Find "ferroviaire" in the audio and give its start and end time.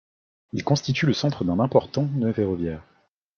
2.33-2.83